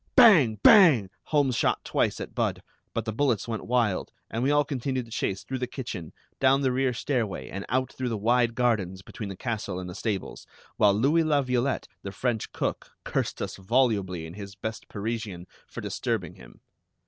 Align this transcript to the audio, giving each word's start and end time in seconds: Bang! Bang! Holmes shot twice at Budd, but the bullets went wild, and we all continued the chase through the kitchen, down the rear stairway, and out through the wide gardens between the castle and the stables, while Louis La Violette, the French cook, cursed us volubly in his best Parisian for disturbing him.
Bang! 0.15 0.55
Bang! 0.63 1.11
Holmes 1.25 1.55
shot 1.55 1.85
twice 1.85 2.19
at 2.19 2.33
Budd, 2.33 2.63
but 2.91 3.05
the 3.05 3.13
bullets 3.13 3.47
went 3.47 3.67
wild, 3.67 4.11
and 4.31 4.41
we 4.41 4.49
all 4.49 4.65
continued 4.65 5.05
the 5.05 5.11
chase 5.11 5.43
through 5.43 5.59
the 5.59 5.67
kitchen, 5.67 6.11
down 6.39 6.61
the 6.61 6.71
rear 6.71 6.91
stairway, 6.91 7.49
and 7.49 7.67
out 7.69 7.93
through 7.93 8.09
the 8.09 8.17
wide 8.17 8.55
gardens 8.55 9.03
between 9.03 9.29
the 9.29 9.35
castle 9.37 9.79
and 9.79 9.87
the 9.87 9.93
stables, 9.93 10.47
while 10.77 10.91
Louis 10.95 11.21
La 11.23 11.43
Violette, 11.43 11.87
the 12.01 12.11
French 12.11 12.51
cook, 12.51 12.89
cursed 13.03 13.43
us 13.43 13.57
volubly 13.57 14.25
in 14.25 14.33
his 14.33 14.55
best 14.55 14.87
Parisian 14.89 15.45
for 15.67 15.81
disturbing 15.81 16.33
him. 16.33 16.61